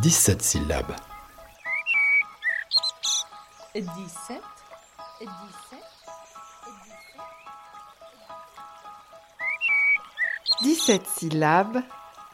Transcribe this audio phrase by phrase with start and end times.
[0.00, 0.94] 17 syllabes.
[3.74, 4.40] 17 17
[10.62, 11.82] 17 syllabes,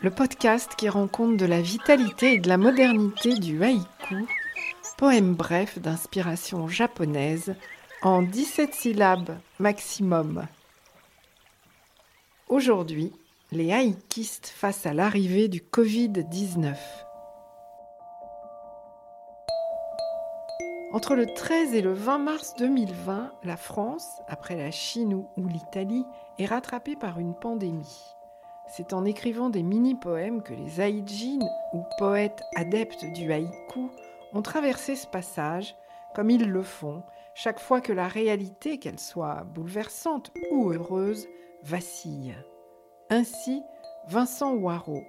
[0.03, 4.27] le podcast qui rend compte de la vitalité et de la modernité du haïku,
[4.99, 7.55] poème bref d'inspiration japonaise,
[8.03, 10.47] en 17 syllabes maximum.
[12.49, 13.11] Aujourd'hui,
[13.53, 16.77] les haïkistes face à l'arrivée du Covid-19.
[20.95, 26.07] Entre le 13 et le 20 mars 2020, la France, après la Chine ou l'Italie,
[26.39, 28.15] est rattrapée par une pandémie.
[28.69, 31.41] C'est en écrivant des mini-poèmes que les haïjin,
[31.73, 33.91] ou poètes adeptes du haïku,
[34.35, 35.75] ont traversé ce passage,
[36.15, 37.03] comme ils le font
[37.35, 41.27] chaque fois que la réalité, qu'elle soit bouleversante ou heureuse,
[41.65, 42.37] vacille.
[43.11, 43.65] Ainsi,
[44.07, 45.03] Vincent Waro.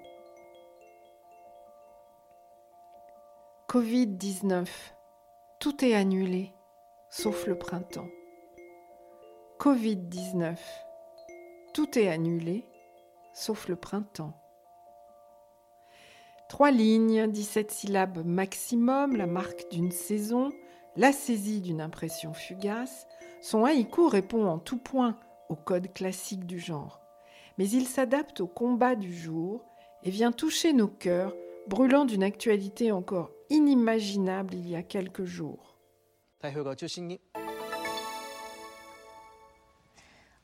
[3.70, 4.95] Covid-19.
[5.66, 6.54] Tout est annulé,
[7.10, 8.08] sauf le printemps.
[9.60, 10.58] Covid-19.
[11.74, 12.68] Tout est annulé,
[13.34, 14.40] sauf le printemps.
[16.50, 20.52] Trois lignes, 17 syllabes maximum, la marque d'une saison,
[20.98, 23.08] la saisie d'une impression fugace.
[23.42, 25.18] Son haïku répond en tout point
[25.50, 27.02] au code classique du genre.
[27.58, 29.66] Mais il s'adapte au combat du jour
[30.04, 31.34] et vient toucher nos cœurs,
[31.68, 35.59] brûlant d'une actualité encore inimaginable il y a quelques jours.
[36.41, 37.21] 台風がを中心に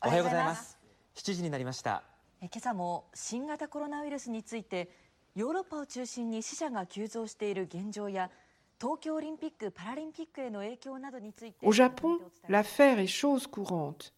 [0.05, 0.79] おはようございます
[1.15, 2.03] 7時になりました
[2.43, 4.91] え今朝も新型コロナウイルスについて
[5.35, 8.31] ヨーロッパを中心に死者が急増している現状や
[8.79, 14.13] 東京オリンピック・パラリンピックへの影響などについて Au Japon, l'affaire est chose courante.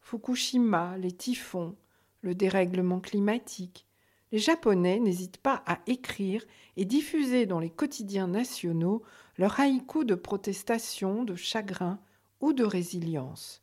[0.00, 1.76] Fukushima, les typhons,
[2.22, 3.86] le dérèglement climatique.
[4.31, 6.43] les Japonais n'hésitent pas à écrire
[6.77, 9.03] et diffuser dans les quotidiens nationaux
[9.37, 11.99] leur haïku de protestation, de chagrin
[12.41, 13.61] ou de résilience.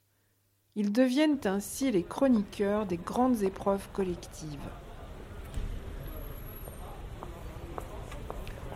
[0.77, 4.71] Ils deviennent ainsi les chroniqueurs des grandes épreuves collectives.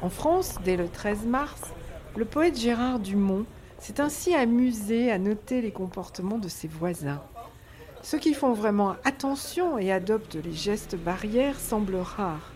[0.02, 1.72] En France, dès le 13 mars,
[2.16, 3.46] le poète Gérard Dumont
[3.78, 7.22] s'est ainsi amusé à noter les comportements de ses voisins.
[8.06, 12.52] Ceux qui font vraiment attention et adoptent les gestes barrières semblent rares,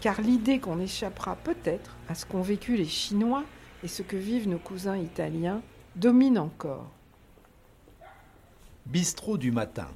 [0.00, 3.44] car l'idée qu'on échappera peut-être à ce qu'ont vécu les Chinois
[3.84, 5.60] et ce que vivent nos cousins italiens
[5.96, 6.90] domine encore.
[8.86, 9.88] Bistrot du matin.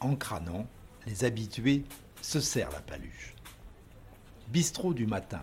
[0.00, 0.66] En crânant,
[1.06, 1.84] les habitués
[2.22, 3.34] se serrent la paluche.
[4.48, 5.42] Bistrot du matin.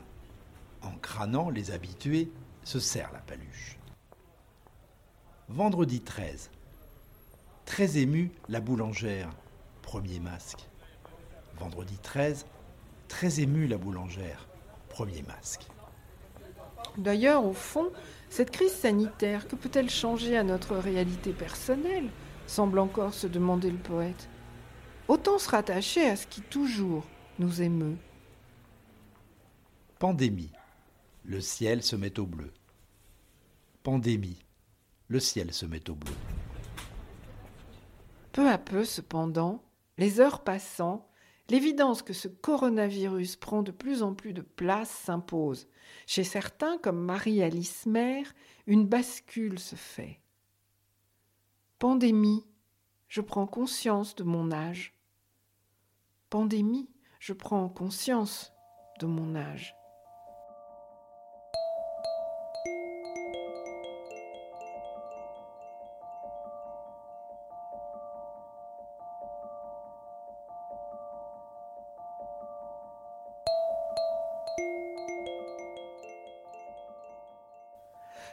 [0.81, 2.31] En crânant, les habitués
[2.63, 3.77] se serrent la paluche.
[5.47, 6.49] Vendredi 13.
[7.65, 9.29] Très émue, la boulangère.
[9.81, 10.67] Premier masque.
[11.57, 12.45] Vendredi 13.
[13.07, 14.47] Très émue, la boulangère.
[14.89, 15.67] Premier masque.
[16.97, 17.91] D'ailleurs, au fond,
[18.29, 22.09] cette crise sanitaire, que peut-elle changer à notre réalité personnelle?
[22.47, 24.29] Semble encore se demander le poète.
[25.07, 27.05] Autant se rattacher à ce qui toujours
[27.39, 27.97] nous émeut.
[29.99, 30.51] Pandémie.
[31.23, 32.51] Le ciel se met au bleu.
[33.83, 34.43] Pandémie.
[35.07, 36.13] Le ciel se met au bleu.
[38.33, 39.63] Peu à peu, cependant,
[39.99, 41.07] les heures passant,
[41.49, 45.67] l'évidence que ce coronavirus prend de plus en plus de place s'impose.
[46.07, 48.33] Chez certains, comme Marie-Alice Mère,
[48.65, 50.19] une bascule se fait.
[51.77, 52.43] Pandémie,
[53.07, 54.97] je prends conscience de mon âge.
[56.31, 56.89] Pandémie,
[57.19, 58.51] je prends conscience
[58.99, 59.75] de mon âge.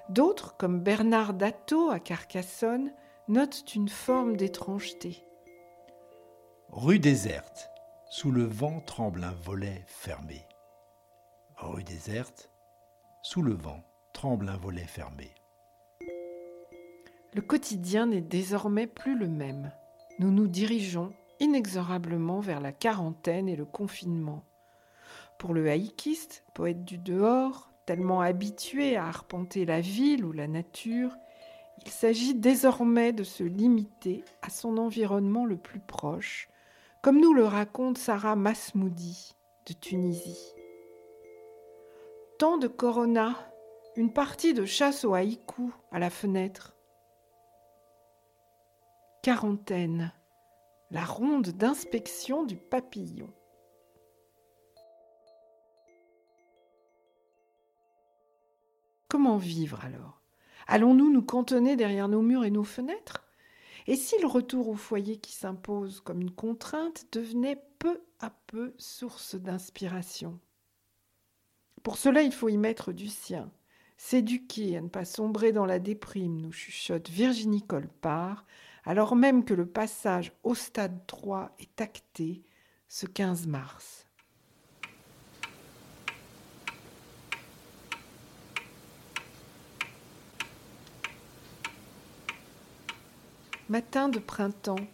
[0.08, 2.92] D'autres, comme Bernard Datto à Carcassonne,
[3.28, 5.24] notent une forme d'étrangeté.
[6.70, 7.70] Rue déserte,
[8.10, 10.46] sous le vent tremble un volet fermé.
[11.56, 12.50] Rue déserte,
[13.22, 15.34] sous le vent tremble un volet fermé.
[17.32, 19.70] Le quotidien n'est désormais plus le même.
[20.18, 24.44] Nous nous dirigeons inexorablement vers la quarantaine et le confinement.
[25.38, 31.16] Pour le haïkiste, poète du dehors, tellement habitué à arpenter la ville ou la nature,
[31.84, 36.48] il s'agit désormais de se limiter à son environnement le plus proche,
[37.02, 39.34] comme nous le raconte Sarah Masmoudi
[39.66, 40.54] de Tunisie.
[42.38, 43.34] Tant de corona,
[43.96, 46.76] une partie de chasse au haïku à la fenêtre.
[49.22, 50.12] Quarantaine,
[50.90, 53.32] la ronde d'inspection du papillon.
[59.10, 60.22] Comment vivre alors?
[60.68, 63.26] Allons-nous nous cantonner derrière nos murs et nos fenêtres?
[63.88, 68.72] Et si le retour au foyer qui s'impose comme une contrainte devenait peu à peu
[68.78, 70.38] source d'inspiration?
[71.82, 73.50] Pour cela, il faut y mettre du sien,
[73.96, 78.46] s'éduquer à ne pas sombrer dans la déprime, nous chuchote Virginie Colpart,
[78.84, 82.44] alors même que le passage au stade 3 est acté
[82.86, 84.06] ce 15 mars.
[93.70, 94.84] Matin de printemps,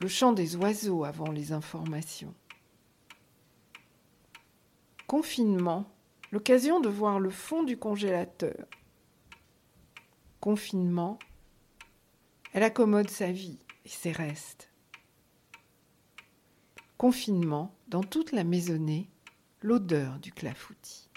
[0.00, 2.34] le chant des oiseaux avant les informations.
[5.06, 5.88] Confinement,
[6.32, 8.66] l'occasion de voir le fond du congélateur.
[10.40, 11.20] Confinement,
[12.54, 14.68] elle accommode sa vie et ses restes.
[16.98, 19.08] Confinement, dans toute la maisonnée,
[19.62, 21.08] l'odeur du clafoutis.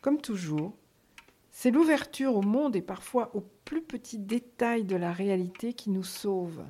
[0.00, 0.74] Comme toujours,
[1.50, 6.04] c'est l'ouverture au monde et parfois aux plus petits détails de la réalité qui nous
[6.04, 6.64] sauve.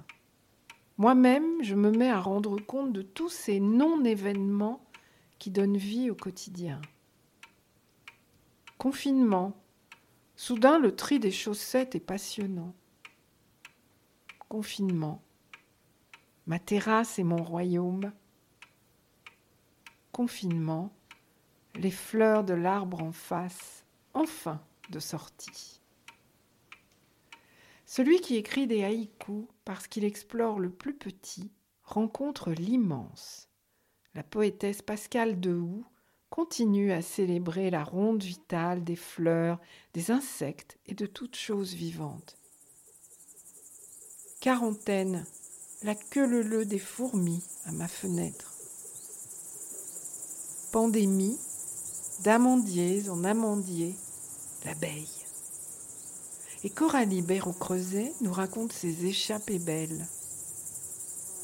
[0.97, 4.85] Moi-même, je me mets à rendre compte de tous ces non-événements
[5.39, 6.81] qui donnent vie au quotidien.
[8.79, 9.57] Confinement.
[10.37, 12.75] Soudain, le tri des chaussettes est passionnant.
[14.49, 15.23] Confinement.
[16.47, 18.13] Ma terrasse est mon royaume.
[20.13, 20.93] Confinement.
[21.75, 23.85] Les fleurs de l'arbre en face.
[24.13, 25.81] Enfin de sortie.
[27.97, 31.53] Celui qui écrit des haïkus parce qu'il explore le plus petit
[31.85, 33.49] rencontre l'immense.
[34.17, 35.85] La poétesse Pascale Dehoux
[36.29, 39.61] continue à célébrer la ronde vitale des fleurs,
[39.93, 42.37] des insectes et de toutes choses vivantes.
[44.41, 45.25] Quarantaine,
[45.85, 48.55] la queue leu des fourmis à ma fenêtre.
[50.73, 51.39] Pandémie,
[52.25, 53.95] d'amandiers en amandiers,
[54.65, 55.24] l'abeille.
[56.65, 60.07] Et Coralie Béraud-Creuset nous raconte ses échappées belles.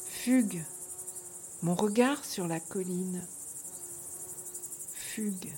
[0.09, 0.63] Fugue,
[1.61, 3.21] mon regard sur la colline.
[4.95, 5.53] Fugue,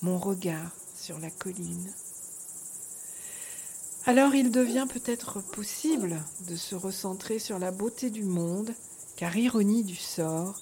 [0.00, 1.92] mon regard sur la colline.
[4.06, 6.18] Alors il devient peut-être possible
[6.48, 8.72] de se recentrer sur la beauté du monde,
[9.16, 10.58] car ironie du sort,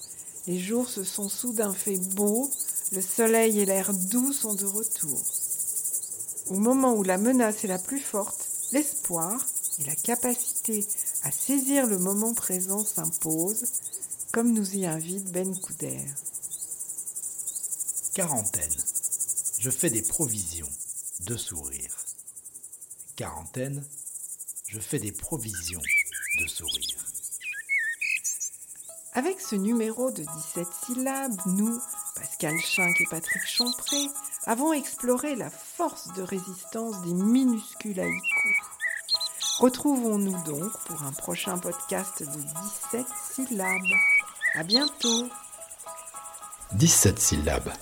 [0.49, 2.51] les jours se sont soudain fait beaux,
[2.91, 5.23] le soleil et l'air doux sont de retour.
[6.49, 9.45] Au moment où la menace est la plus forte, l'espoir
[9.81, 10.87] et la capacité
[11.23, 13.73] à saisir le moment présent s'imposent,
[14.33, 16.01] comme nous y invite Ben Couder.
[18.15, 18.77] Quarantaine.
[19.59, 20.69] Je fais des provisions
[21.27, 21.97] de sourire.
[23.17, 23.85] Quarantaine.
[24.69, 25.83] Je fais des provisions
[26.41, 27.05] de sourire.
[29.15, 31.81] Avec ce numéro de 17 syllabes, nous,
[32.15, 33.97] Pascal Schinck et Patrick Champré,
[34.47, 38.57] avons exploré la force de résistance des minuscules haïkus.
[39.59, 42.41] Retrouvons-nous donc pour un prochain podcast de
[42.93, 43.81] 17 syllabes.
[44.55, 45.29] À bientôt.
[46.73, 47.73] 17 syllabes.